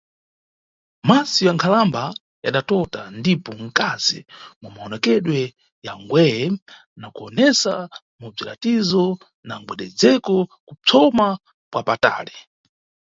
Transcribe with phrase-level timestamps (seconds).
[1.09, 2.03] Maso ya nkhalamba
[2.45, 4.19] yadatota ndipo mkazi
[4.61, 5.39] mu mawonekedwe
[5.85, 6.25] ya ngwe,
[6.99, 7.73] na kuwonesa
[8.19, 9.05] mu bziratizo
[9.47, 10.35] na mgwededzeko,
[10.67, 11.27] kupsoma
[11.71, 12.35] kwa patali.